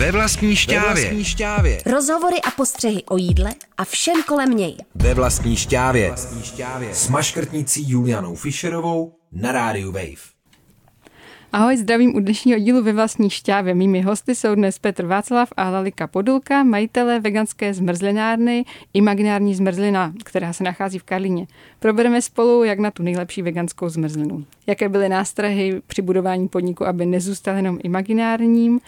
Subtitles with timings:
[0.00, 0.94] Ve vlastní šťávě.
[0.94, 1.78] Ve vlastní šťávě.
[1.86, 4.76] Rozhovory a postřehy o jídle a všem kolem něj.
[4.94, 6.08] Ve vlastní šťávě.
[6.08, 6.94] Vlastní šťávě.
[6.94, 10.30] S maškrtnicí Julianou Fischerovou na rádiu Wave.
[11.52, 13.74] Ahoj, zdravím u dnešního dílu ve vlastní šťávě.
[13.74, 18.64] Mými hosty jsou dnes Petr Václav a Lalika Podulka, majitelé veganské zmrzlinárny
[18.94, 21.46] Imaginární zmrzlina, která se nachází v Karlíně.
[21.78, 24.44] Probereme spolu, jak na tu nejlepší veganskou zmrzlinu.
[24.66, 28.80] Jaké byly nástrahy při budování podniku, aby nezůstal jenom imaginárním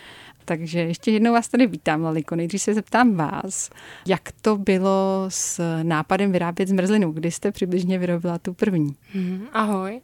[0.44, 2.36] takže ještě jednou vás tady vítám, Laliko.
[2.36, 3.70] Nejdřív se zeptám vás,
[4.06, 7.12] jak to bylo s nápadem vyrábět zmrzlinu?
[7.12, 8.96] Kdy jste přibližně vyrobila tu první?
[9.14, 10.00] Mm, ahoj.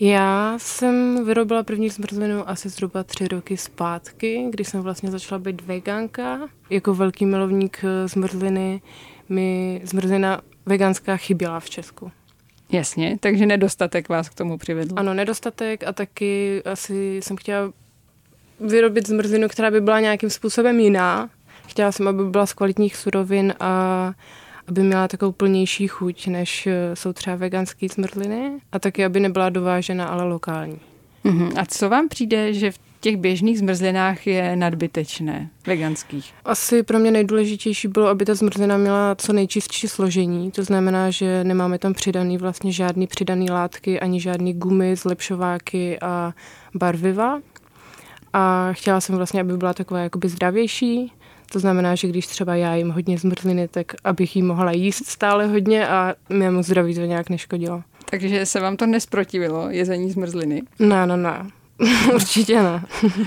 [0.00, 5.62] Já jsem vyrobila první zmrzlinu asi zhruba tři roky zpátky, kdy jsem vlastně začala být
[5.62, 6.48] veganka.
[6.70, 8.82] Jako velký milovník eh, zmrzliny
[9.28, 12.12] mi zmrzlina veganská chyběla v Česku.
[12.72, 14.94] Jasně, takže nedostatek vás k tomu přivedl.
[14.98, 17.72] Ano, nedostatek a taky asi jsem chtěla
[18.60, 21.30] vyrobit zmrzlinu, která by byla nějakým způsobem jiná.
[21.68, 24.12] Chtěla jsem, aby byla z kvalitních surovin a
[24.68, 29.48] aby měla takovou plnější chuť, než eh, jsou třeba veganské zmrzliny a taky, aby nebyla
[29.48, 30.78] dovážena, ale lokální.
[31.24, 31.52] Uh-huh.
[31.56, 36.32] A co vám přijde, že v těch běžných zmrzlinách je nadbytečné, veganských?
[36.44, 40.50] Asi pro mě nejdůležitější bylo, aby ta zmrzlina měla co nejčistší složení.
[40.50, 46.34] To znamená, že nemáme tam přidaný vlastně žádný přidaný látky, ani žádný gumy, zlepšováky a
[46.74, 47.40] barviva.
[48.32, 51.12] A chtěla jsem vlastně, aby byla taková jakoby zdravější,
[51.52, 55.46] to znamená, že když třeba já jim hodně zmrzliny, tak abych jí mohla jíst stále
[55.46, 57.82] hodně a mému zdraví to nějak neškodilo.
[58.04, 60.62] Takže se vám to nesprotivilo, jezení zmrzliny?
[60.78, 61.46] Ne, ne, ne.
[62.14, 62.84] Určitě ne.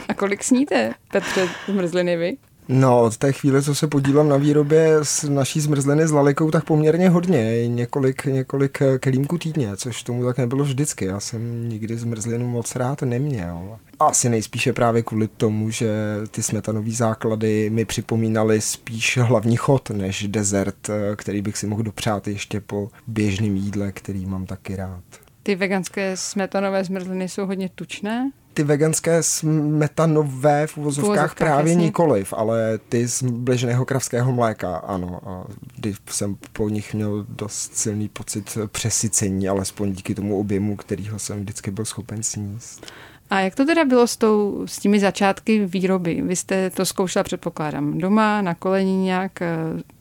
[0.09, 2.37] a kolik sníte, Petře, zmrzliny vy?
[2.67, 6.63] No, od té chvíle, co se podílám na výrobě s naší zmrzliny s lalikou, tak
[6.63, 11.05] poměrně hodně, několik, několik kelímků týdně, což tomu tak nebylo vždycky.
[11.05, 13.77] Já jsem nikdy zmrzlinu moc rád neměl.
[13.99, 15.93] Asi nejspíše právě kvůli tomu, že
[16.31, 22.27] ty smetanové základy mi připomínaly spíš hlavní chod než dezert, který bych si mohl dopřát
[22.27, 25.03] ještě po běžném jídle, který mám taky rád.
[25.43, 28.31] Ty veganské smetanové zmrzliny jsou hodně tučné?
[28.53, 31.85] Ty veganské smetanové v uvozovkách právě jasně.
[31.85, 35.19] nikoliv, ale ty z běžného kravského mléka, ano.
[35.25, 41.19] A kdy jsem po nich měl dost silný pocit přesycení, alespoň díky tomu objemu, kterýho
[41.19, 42.85] jsem vždycky byl schopen sníst.
[43.33, 46.21] A jak to teda bylo s, tou, s těmi začátky výroby?
[46.21, 49.55] Vy jste to zkoušela, předpokládám, doma, na kolení nějak, eh,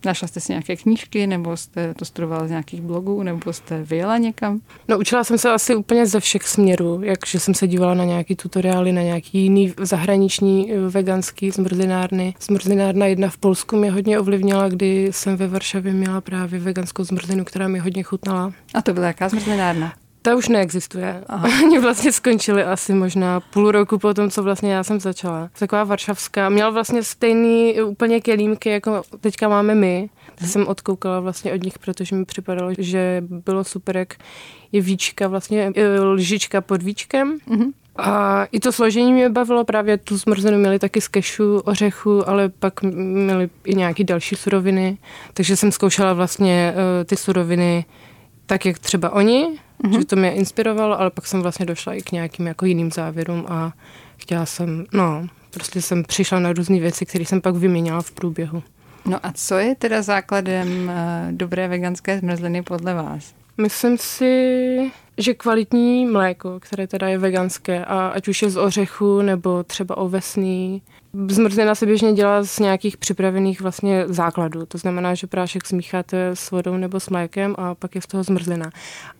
[0.04, 4.18] našla jste si nějaké knížky, nebo jste to studovala z nějakých blogů, nebo jste vyjela
[4.18, 4.60] někam?
[4.88, 8.36] No učila jsem se asi úplně ze všech směrů, jakže jsem se dívala na nějaký
[8.36, 12.34] tutoriály, na nějaký jiný zahraniční eh, veganský zmrzlinárny.
[12.40, 17.44] Zmrzlinárna jedna v Polsku mě hodně ovlivnila, kdy jsem ve Varšavě měla právě veganskou zmrzlinu,
[17.44, 18.52] která mi hodně chutnala.
[18.74, 19.92] A to byla jaká zmrzlinárna?
[20.22, 21.24] Ta už neexistuje.
[21.28, 21.48] Aha.
[21.64, 25.50] Oni vlastně skončili asi možná půl roku po tom, co vlastně já jsem začala.
[25.58, 26.48] Taková varšavská.
[26.48, 30.10] Měla vlastně stejný úplně kelímky, jako teďka máme my.
[30.34, 34.14] To jsem odkoukala vlastně od nich, protože mi připadalo, že bylo super, jak
[34.72, 37.38] je víčka, vlastně e, lžička pod víčkem.
[37.48, 37.72] Mm-hmm.
[37.96, 42.48] A i to složení mě bavilo, právě tu zmrzlinu měli taky z kešu, ořechu, ale
[42.48, 44.98] pak měli i nějaké další suroviny,
[45.34, 47.84] takže jsem zkoušela vlastně uh, ty suroviny
[48.46, 49.98] tak, jak třeba oni, mm-hmm.
[49.98, 53.46] že to mě inspirovalo, ale pak jsem vlastně došla i k nějakým jako jiným závěrům
[53.48, 53.72] a
[54.16, 58.62] chtěla jsem, no, prostě jsem přišla na různé věci, které jsem pak vyměnila v průběhu.
[59.06, 60.92] No a co je teda základem uh,
[61.30, 63.34] dobré veganské zmrzliny podle vás?
[63.58, 69.22] Myslím si, že kvalitní mléko, které teda je veganské, a ať už je z ořechu
[69.22, 70.82] nebo třeba ovesný,
[71.28, 74.66] Zmrzlina se běžně dělá z nějakých připravených vlastně základů.
[74.66, 78.22] To znamená, že prášek smícháte s vodou nebo s mlékem a pak je z toho
[78.22, 78.70] zmrzlina.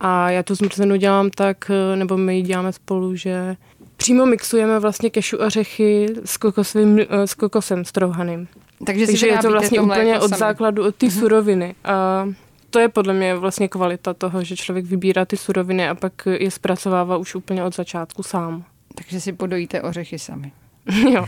[0.00, 3.56] A já tu zmrzlinu dělám tak, nebo my ji děláme spolu, že
[3.96, 8.48] přímo mixujeme vlastně kešu ořechy s, kokosovým, s kokosem strouhaným.
[8.86, 11.20] Takže, Takže je to vlastně to úplně od základu, od té uh-huh.
[11.20, 11.74] suroviny.
[11.84, 12.28] A
[12.70, 16.50] to je podle mě vlastně kvalita toho, že člověk vybírá ty suroviny a pak je
[16.50, 18.64] zpracovává už úplně od začátku sám.
[18.94, 20.52] Takže si podojíte ořechy sami.
[21.12, 21.26] jo.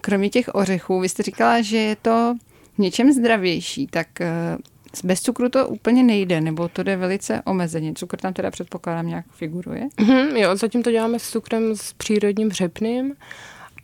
[0.00, 2.34] Kromě těch ořechů, vy jste říkala, že je to
[2.78, 4.56] něčem zdravější, tak eh,
[5.04, 7.94] bez cukru to úplně nejde, nebo to jde velice omezeně.
[7.94, 9.88] Cukr tam teda předpokládám nějak figuruje?
[9.98, 13.14] Mm-hmm, jo, zatím to děláme s cukrem s přírodním řepným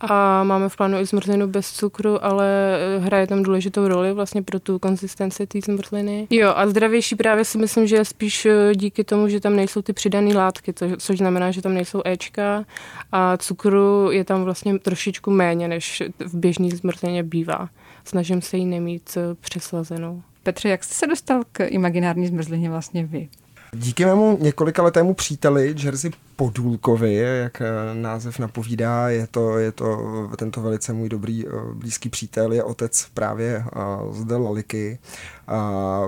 [0.02, 4.42] a máme v plánu i zmrzlinu bez cukru, ale eh, hraje tam důležitou roli vlastně
[4.42, 6.26] pro tu konzistenci té zmrzliny.
[6.30, 9.82] Jo, a zdravější právě si myslím, že je spíš eh, díky tomu, že tam nejsou
[9.82, 12.64] ty přidané látky, to, což znamená, že tam nejsou Ečka
[13.12, 17.68] a cukru je tam vlastně trošičku méně, než v běžné zmrzlině bývá.
[18.04, 20.22] Snažím se ji nemít eh, přeslazenou.
[20.42, 23.28] Petře, jak jste se dostal k imaginární zmrzlině vlastně vy?
[23.76, 29.98] Díky mému několika letému příteli Jersey Podůlkovi, jak eh, název napovídá, je to, je to
[30.36, 33.64] tento velice můj dobrý blízký přítel, je otec právě
[34.10, 34.98] zde Laliky.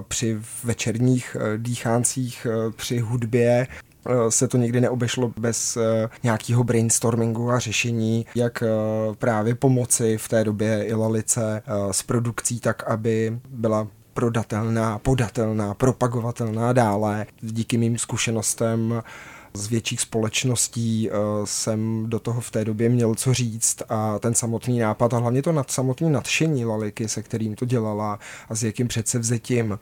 [0.08, 2.46] Při večerních dýcháncích,
[2.76, 3.66] při hudbě
[4.06, 8.68] Eh, se to nikdy neobešlo bez eh, nějakého brainstormingu a řešení, jak eh,
[9.18, 16.72] právě pomoci v té době i Lalice s produkcí tak, aby byla prodatelná, podatelná, propagovatelná
[16.72, 17.26] dále.
[17.40, 19.02] Díky mým zkušenostem
[19.54, 21.10] z větších společností
[21.44, 25.42] jsem do toho v té době měl co říct a ten samotný nápad a hlavně
[25.42, 28.18] to nad, samotný nadšení Laliky, se kterým to dělala
[28.48, 29.78] a s jakým předsevzetím,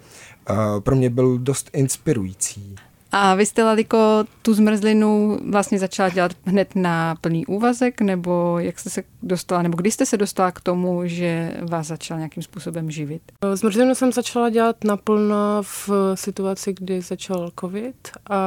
[0.81, 2.77] pro mě byl dost inspirující.
[3.15, 8.79] A vy jste, Laliko, tu zmrzlinu vlastně začala dělat hned na plný úvazek, nebo jak
[8.79, 12.91] jste se dostala, nebo kdy jste se dostala k tomu, že vás začala nějakým způsobem
[12.91, 13.23] živit?
[13.55, 18.41] Zmrzlinu jsem začala dělat naplno v situaci, kdy začal covid a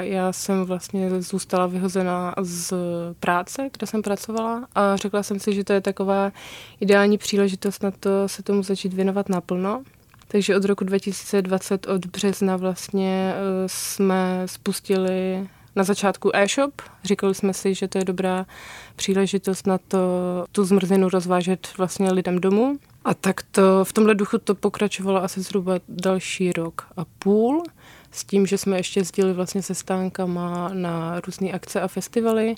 [0.00, 2.74] já jsem vlastně zůstala vyhozená z
[3.20, 6.32] práce, kde jsem pracovala a řekla jsem si, že to je taková
[6.80, 9.82] ideální příležitost na to se tomu začít věnovat naplno.
[10.32, 16.82] Takže od roku 2020, od března vlastně eh, jsme spustili na začátku e-shop.
[17.04, 18.46] Říkali jsme si, že to je dobrá
[18.96, 19.98] příležitost na to
[20.52, 22.78] tu zmrzlinu rozvážet vlastně lidem domů.
[23.04, 27.62] A tak to v tomhle duchu to pokračovalo asi zhruba další rok a půl
[28.10, 32.54] s tím, že jsme ještě jezdili vlastně se stánkama na různé akce a festivaly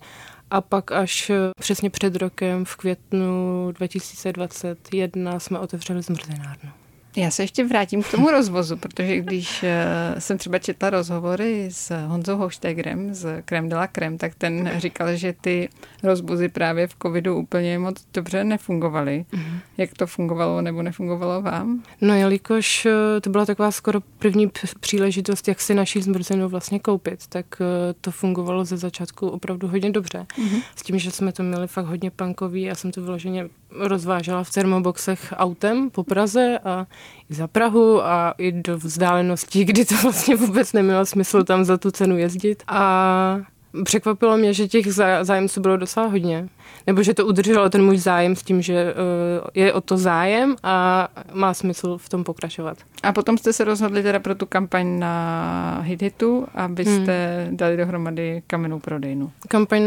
[0.50, 1.30] a pak až
[1.60, 6.83] přesně před rokem v květnu 2021 jsme otevřeli zmrzlinárnu.
[7.16, 12.06] Já se ještě vrátím k tomu rozvozu, protože když eh, jsem třeba četla rozhovory s
[12.06, 15.68] Honzou Hoštegrem z Krem de la Krem, tak ten říkal, že ty
[16.02, 19.24] rozvozy právě v covidu úplně moc dobře nefungovaly.
[19.32, 19.58] Mm.
[19.78, 21.82] Jak to fungovalo nebo nefungovalo vám?
[22.00, 24.50] No jelikož eh, to byla taková skoro první
[24.80, 29.90] příležitost, jak si naší zmrzlinu vlastně koupit, tak eh, to fungovalo ze začátku opravdu hodně
[29.90, 30.26] dobře.
[30.38, 30.60] Mm.
[30.76, 34.50] S tím, že jsme to měli fakt hodně punkový, já jsem to vyloženě rozvážela v
[34.50, 36.86] termoboxech autem po Praze a
[37.30, 41.76] i za Prahu a i do vzdáleností, kdy to vlastně vůbec nemělo smysl tam za
[41.76, 42.62] tu cenu jezdit.
[42.68, 43.40] A
[43.84, 46.48] překvapilo mě, že těch zájemců bylo docela hodně.
[46.86, 50.56] Nebo že to udrželo ten můj zájem s tím, že uh, je o to zájem
[50.62, 52.78] a má smysl v tom pokračovat.
[53.02, 57.56] A potom jste se rozhodli teda pro tu kampaň na HitHitu, abyste hmm.
[57.56, 59.32] dali dohromady kamennou prodejnu.
[59.48, 59.82] Kampaň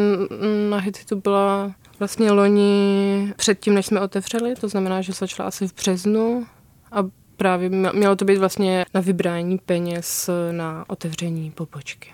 [0.69, 5.75] na HitHitu byla vlastně loni předtím, než jsme otevřeli, to znamená, že začala asi v
[5.75, 6.45] březnu
[6.91, 7.03] a
[7.37, 12.09] právě mělo to být vlastně na vybrání peněz na otevření pobočky.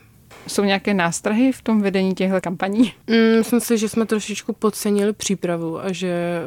[0.48, 2.94] Jsou nějaké nástrahy v tom vedení těchto kampaní?
[3.08, 6.42] Mm, myslím si, že jsme trošičku podcenili přípravu a že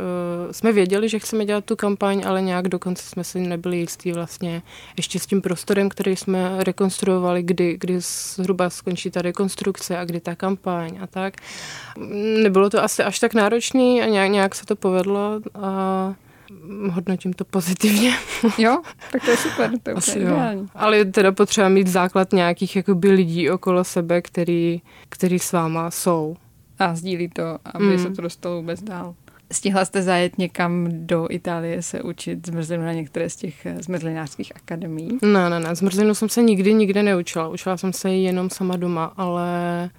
[0.46, 4.12] uh, jsme věděli, že chceme dělat tu kampaň, ale nějak dokonce jsme si nebyli jistí
[4.12, 4.62] vlastně
[4.96, 10.20] ještě s tím prostorem, který jsme rekonstruovali, kdy, kdy zhruba skončí ta rekonstrukce a kdy
[10.20, 11.34] ta kampaň a tak.
[12.42, 16.14] Nebylo to asi až tak náročný a nějak, nějak se to povedlo a
[16.90, 18.14] hodnotím to pozitivně.
[18.58, 18.82] Jo,
[19.12, 20.66] tak to je super, to je Asi ideální.
[20.74, 25.90] Ale je teda potřeba mít základ nějakých jakoby lidí okolo sebe, který, který s váma
[25.90, 26.36] jsou.
[26.78, 27.98] A sdílí to, aby mm.
[27.98, 29.14] se to dostalo vůbec dál.
[29.52, 34.52] Stihla jste zajet někam do Itálie se učit zmrzlinu na některé z těch eh, zmrzlinářských
[34.56, 35.18] akademií?
[35.22, 35.74] Ne, ne, ne.
[35.74, 37.48] Zmrzlinu jsem se nikdy, nikde neučila.
[37.48, 39.50] Učila jsem se ji jenom sama doma, ale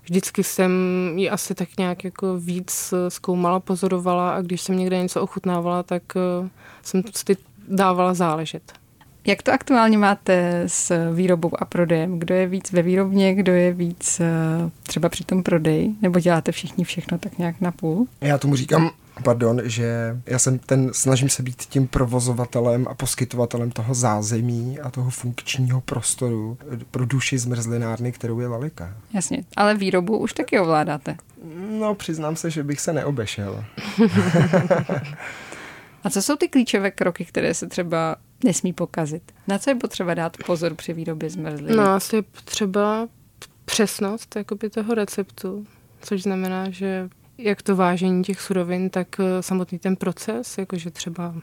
[0.03, 0.71] vždycky jsem
[1.15, 5.83] ji asi tak nějak jako víc eh, zkoumala, pozorovala a když jsem někde něco ochutnávala,
[5.83, 6.49] tak eh,
[6.83, 8.73] jsem si dávala záležet.
[9.27, 12.19] Jak to aktuálně máte s výrobou a prodejem?
[12.19, 14.21] Kdo je víc ve výrobně, kdo je víc
[14.83, 15.89] třeba při tom prodeji?
[16.01, 18.07] Nebo děláte všichni všechno tak nějak na půl?
[18.21, 18.91] Já tomu říkám
[19.23, 24.89] pardon, že já jsem ten, snažím se být tím provozovatelem a poskytovatelem toho zázemí a
[24.89, 26.57] toho funkčního prostoru
[26.91, 28.93] pro duši zmrzlinárny, kterou je Lalika.
[29.13, 31.17] Jasně, ale výrobu už taky ovládáte.
[31.69, 33.63] No, přiznám se, že bych se neobešel.
[36.03, 39.23] a co jsou ty klíčové kroky, které se třeba nesmí pokazit?
[39.47, 41.75] Na co je potřeba dát pozor při výrobě zmrzliny?
[41.75, 43.07] No, asi je potřeba
[43.65, 45.65] přesnost jakoby toho receptu,
[46.01, 51.33] což znamená, že jak to vážení těch surovin, tak eh, samotný ten proces, jakože třeba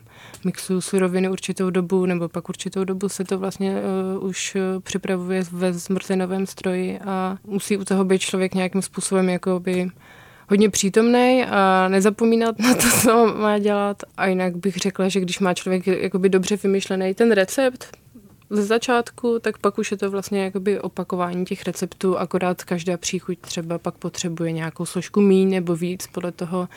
[0.45, 3.77] mixuju suroviny určitou dobu, nebo pak určitou dobu se to vlastně
[4.17, 9.29] uh, už eh, připravuje ve zmrzlinovém stroji a musí u toho být člověk nějakým způsobem
[9.29, 9.89] jakoby
[10.49, 14.03] hodně přítomný a nezapomínat na to, co má dělat.
[14.17, 18.04] A jinak bych řekla, že když má člověk jakoby dobře vymyšlený ten recept,
[18.51, 23.39] ze začátku, tak pak už je to vlastně jakoby opakování těch receptů, akorát každá příchuť
[23.41, 26.69] třeba pak potřebuje nějakou složku míň nebo víc podle toho,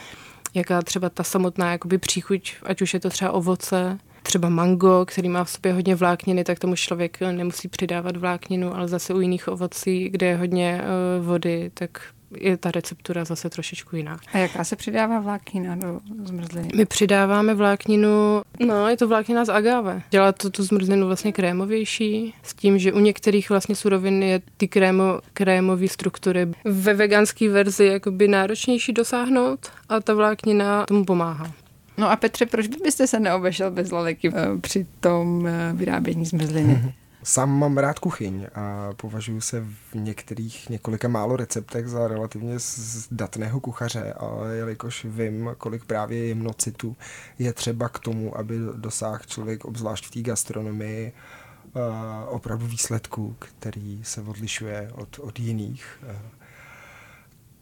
[0.53, 5.29] jaká třeba ta samotná jakoby příchuť, ať už je to třeba ovoce, třeba mango, který
[5.29, 9.47] má v sobě hodně vlákniny, tak tomu člověk nemusí přidávat vlákninu, ale zase u jiných
[9.47, 10.81] ovocí, kde je hodně
[11.19, 12.01] uh, vody, tak
[12.35, 14.19] je ta receptura zase trošičku jiná.
[14.33, 16.69] A jaká se přidává vláknina do zmrzliny?
[16.75, 20.01] My přidáváme vlákninu, no je to vláknina z agave.
[20.09, 24.67] Dělá to tu zmrzlinu vlastně krémovější, s tím, že u některých vlastně surovin je ty
[24.67, 31.51] krémo, krémové struktury ve veganské verzi jakoby náročnější dosáhnout a ta vláknina tomu pomáhá.
[31.97, 36.93] No a Petře, proč byste se neobešel bez laleky eh, při tom eh, vyrábění zmrzliny?
[37.23, 43.59] Sám mám rád kuchyň a považuji se v některých několika málo receptech za relativně zdatného
[43.59, 46.95] kuchaře, ale jelikož vím, kolik právě jemnocitu
[47.39, 51.79] je třeba k tomu, aby dosáhl člověk, obzvlášť v té gastronomii, eh,
[52.27, 55.99] opravdu výsledku, který se odlišuje od, od jiných.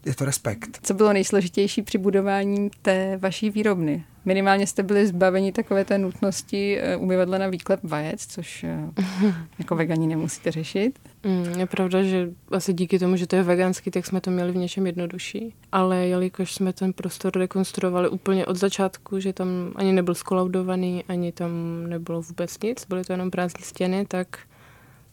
[0.06, 0.78] Je to respekt.
[0.82, 4.04] Co bylo nejsložitější při budování té vaší výrobny?
[4.24, 8.78] Minimálně jste byli zbaveni takové té nutnosti eh, umyvadla na výklep vajec, což eh,
[9.58, 10.98] jako vegani nemusíte řešit.
[11.24, 14.52] Mm, je pravda, že asi díky tomu, že to je veganský, tak jsme to měli
[14.52, 15.54] v něčem jednodušší.
[15.72, 21.32] Ale jelikož jsme ten prostor rekonstruovali úplně od začátku, že tam ani nebyl skolaudovaný, ani
[21.32, 21.50] tam
[21.86, 24.38] nebylo vůbec nic, byly to jenom prázdné stěny, tak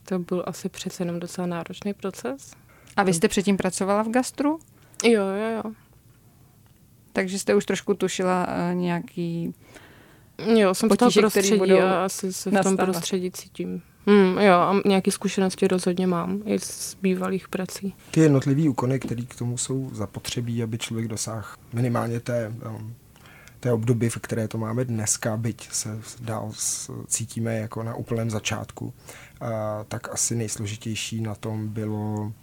[0.06, 2.52] to byl asi přece jenom docela náročný proces.
[2.96, 4.60] A vy jste předtím pracovala v gastru?
[5.04, 5.72] Jo, jo, jo.
[7.14, 9.54] Takže jste už trošku tušila uh, nějaký
[10.56, 13.82] Jo, jsem potíže, v tom prostředí a asi se v tom prostředí cítím.
[14.08, 17.96] Hmm, jo, a nějaké zkušenosti rozhodně mám i z bývalých prací.
[18.12, 22.96] Ty jednotlivé úkony, které k tomu jsou zapotřebí, aby člověk dosáhl minimálně té, um,
[23.60, 26.52] té obdoby, v které to máme dneska, byť se dál
[27.08, 29.50] cítíme jako na úplném začátku, uh,
[29.88, 32.34] tak asi nejsložitější na tom bylo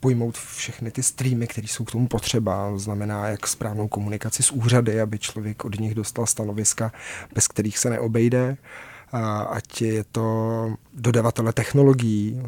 [0.00, 2.70] pojmout všechny ty streamy, které jsou k tomu potřeba.
[2.70, 6.92] To znamená, jak správnou komunikaci s úřady, aby člověk od nich dostal stanoviska,
[7.34, 8.56] bez kterých se neobejde.
[9.12, 12.42] A ať je to dodavatele technologií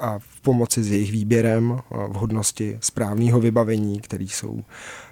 [0.00, 4.64] a v pomoci s jejich výběrem, vhodnosti správného vybavení, které jsou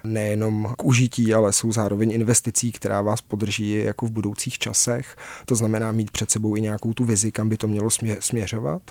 [0.03, 5.15] nejenom k užití, ale jsou zároveň investicí, která vás podrží jako v budoucích časech.
[5.45, 8.81] To znamená mít před sebou i nějakou tu vizi, kam by to mělo směřovat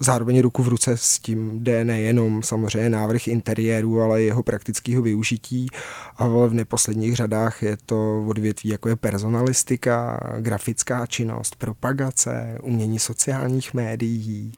[0.00, 5.02] zároveň ruku v ruce s tím jde nejenom samozřejmě návrh interiéru, ale i jeho praktického
[5.02, 5.66] využití,
[6.16, 13.74] ale v neposledních řadách je to odvětví jako je personalistika, grafická činnost, propagace, umění sociálních
[13.74, 14.52] médií.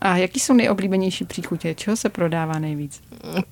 [0.00, 1.74] A jaký jsou nejoblíbenější příchutě?
[1.74, 3.02] Čeho se prodává nejvíc?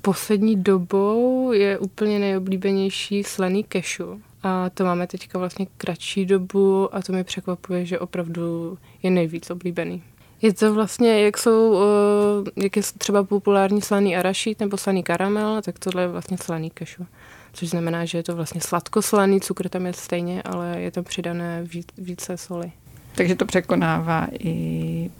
[0.02, 4.20] Poslední dobou je úplně nejoblíbenější slený kešu.
[4.42, 9.50] A to máme teďka vlastně kratší dobu a to mi překvapuje, že opravdu je nejvíc
[9.50, 10.02] oblíbený.
[10.42, 15.62] Je to vlastně, jak jsou, eh, jak je třeba populární slaný arašít nebo slaný karamel,
[15.62, 17.06] tak tohle je vlastně slaný kešu.
[17.52, 21.66] Což znamená, že je to vlastně sladkoslaný, cukr tam je stejně, ale je tam přidané
[21.98, 22.72] více soli.
[23.14, 25.10] Takže to překonává i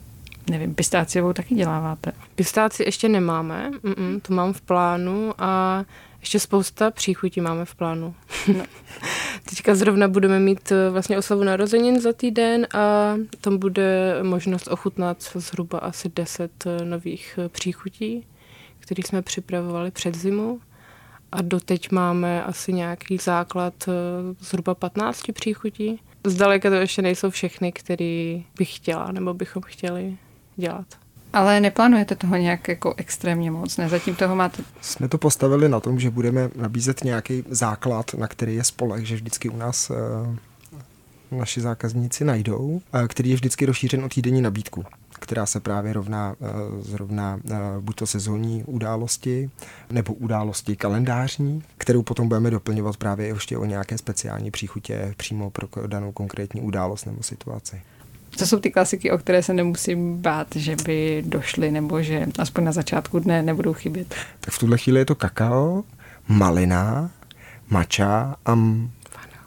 [0.50, 2.12] nevím, pistáciovou taky děláváte?
[2.34, 5.84] Pistáci ještě nemáme, Mm-mm, to mám v plánu a
[6.20, 8.14] ještě spousta příchutí máme v plánu.
[8.56, 8.64] No.
[9.50, 15.22] Teďka zrovna budeme mít eh, vlastně oslavu narozenin za týden a tam bude možnost ochutnat
[15.34, 18.26] zhruba asi 10 eh, nových eh, příchutí,
[18.78, 20.60] které jsme připravovali před zimu.
[21.32, 23.74] A doteď máme asi nějaký základ
[24.40, 26.00] zhruba 15 příchutí.
[26.26, 30.16] Zdaleka to ještě nejsou všechny, které bych chtěla nebo bychom chtěli
[30.56, 30.86] dělat.
[31.32, 33.88] Ale neplánujete toho nějak jako extrémně moc, ne?
[33.88, 34.62] Zatím toho máte...
[34.80, 39.14] Jsme to postavili na tom, že budeme nabízet nějaký základ, na který je spolek, že
[39.14, 44.84] vždycky u nás uh, naši zákazníci najdou, uh, který je vždycky rozšířen o týdenní nabídku
[45.20, 46.48] která se právě rovná uh,
[46.82, 47.40] zrovna
[47.80, 49.50] buď to sezónní události,
[49.90, 55.68] nebo události kalendářní, kterou potom budeme doplňovat právě ještě o nějaké speciální příchutě přímo pro
[55.86, 57.82] danou konkrétní událost nebo situaci.
[58.38, 62.64] To jsou ty klasiky, o které se nemusím bát, že by došly nebo že aspoň
[62.64, 64.14] na začátku dne nebudou chybět.
[64.40, 65.84] Tak v tuhle chvíli je to kakao,
[66.28, 67.10] malina,
[67.70, 68.58] mača a,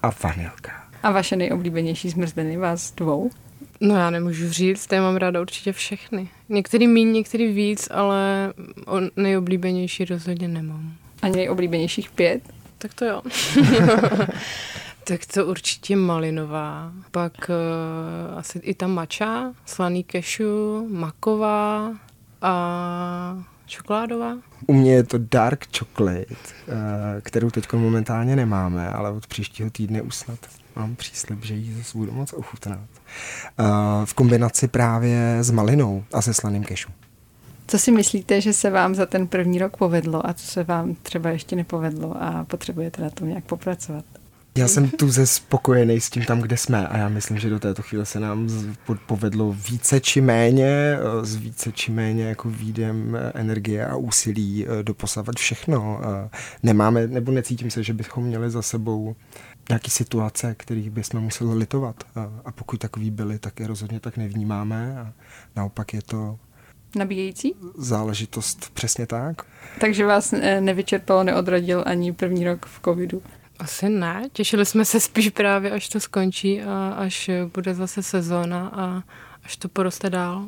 [0.03, 0.71] a vanilka.
[1.03, 3.29] A vaše nejoblíbenější zmrzliny vás dvou?
[3.79, 6.29] No já nemůžu říct, já mám ráda určitě všechny.
[6.49, 8.53] Některý míň, některý víc, ale
[8.85, 10.93] o nejoblíbenější rozhodně nemám.
[11.21, 12.41] Ani nejoblíbenějších pět?
[12.77, 13.21] Tak to jo.
[15.03, 21.91] Tak to určitě malinová, pak uh, asi i ta mača, slaný kešu, maková
[22.41, 24.38] a čokoládová.
[24.67, 26.36] U mě je to dark chocolate, uh,
[27.22, 30.39] kterou teď momentálně nemáme, ale od příštího týdne už snad
[30.75, 32.79] mám příslip, že ji zase budu moc ochutnat.
[32.79, 33.65] Uh,
[34.05, 36.89] v kombinaci právě s malinou a se slaným kešu.
[37.67, 40.95] Co si myslíte, že se vám za ten první rok povedlo a co se vám
[40.95, 44.05] třeba ještě nepovedlo a potřebujete na tom nějak popracovat?
[44.57, 47.60] Já jsem tu ze spokojený s tím tam, kde jsme a já myslím, že do
[47.60, 48.50] této chvíle se nám
[49.05, 56.01] povedlo více či méně, z více či méně jako výdem energie a úsilí doposavat všechno.
[56.63, 59.15] Nemáme, nebo necítím se, že bychom měli za sebou
[59.69, 62.03] nějaké situace, kterých bychom museli litovat.
[62.45, 65.00] A pokud takový byly, tak je rozhodně tak nevnímáme.
[65.00, 65.13] A
[65.55, 66.39] naopak je to
[66.95, 67.55] Nabíjející?
[67.77, 69.41] Záležitost přesně tak.
[69.79, 73.22] Takže vás eh, nevyčerpalo, neodradil ani první rok v covidu?
[73.60, 74.24] Asi ne.
[74.33, 79.03] Těšili jsme se spíš právě, až to skončí a až bude zase sezóna a
[79.43, 80.45] až to poroste dál.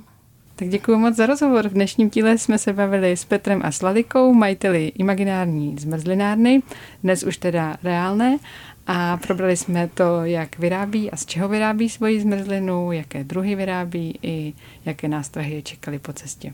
[0.56, 1.70] Tak děkuji moc za rozhovor.
[1.70, 6.62] V dnešním díle jsme se bavili s Petrem a Sladikou, majiteli imaginární zmrzlinárny,
[7.04, 8.38] dnes už teda reálné,
[8.88, 14.20] a probrali jsme to, jak vyrábí a z čeho vyrábí svoji zmrzlinu, jaké druhy vyrábí
[14.22, 14.54] i
[14.86, 16.54] jaké nástrahy čekali po cestě.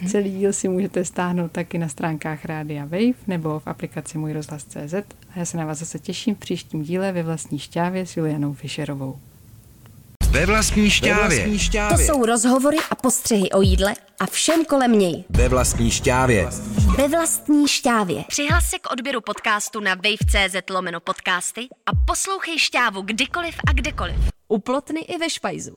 [0.00, 0.10] Hmm.
[0.10, 4.94] Celý díl si můžete stáhnout taky na stránkách Rádia Wave nebo v aplikaci Můj rozhlas.cz
[5.34, 8.52] a já se na vás zase těším v příštím díle ve vlastní šťávě s Julianou
[8.54, 9.18] Fischerovou.
[10.30, 11.14] Ve vlastní šťávě.
[11.14, 12.06] Ve vlastní šťávě.
[12.06, 15.24] To jsou rozhovory a postřehy o jídle a všem kolem něj.
[15.30, 16.48] Ve vlastní šťávě.
[16.96, 18.24] Ve vlastní šťávě.
[18.28, 24.16] Přihlas se k odběru podcastu na wave.cz lomeno podcasty a poslouchej šťávu kdykoliv a kdekoliv.
[24.48, 25.74] Uplotny i ve špajzu.